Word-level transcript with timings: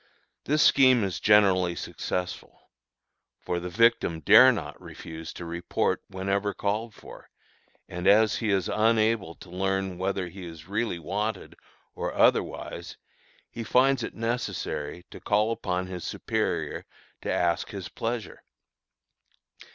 This 0.45 0.63
scheme 0.63 1.03
is 1.03 1.19
generally 1.19 1.75
successful; 1.75 2.71
for 3.37 3.59
the 3.59 3.69
victim 3.69 4.19
dare 4.21 4.51
not 4.51 4.81
refuse 4.81 5.31
to 5.33 5.45
report 5.45 6.01
whenever 6.07 6.55
called 6.55 6.95
for, 6.95 7.29
and 7.87 8.07
as 8.07 8.37
he 8.37 8.49
is 8.49 8.67
unable 8.67 9.35
to 9.35 9.51
learn 9.51 9.99
whether 9.99 10.27
he 10.27 10.43
is 10.43 10.67
really 10.67 10.97
wanted 10.97 11.55
or 11.93 12.15
otherwise, 12.15 12.97
he 13.51 13.63
finds 13.63 14.01
it 14.01 14.15
necessary 14.15 15.05
to 15.11 15.19
call 15.19 15.51
upon 15.51 15.85
his 15.85 16.03
superior 16.03 16.83
to 17.21 17.31
ask 17.31 17.69
his 17.69 17.87
pleasure. 17.87 18.41